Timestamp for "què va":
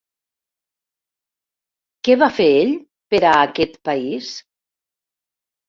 2.09-2.31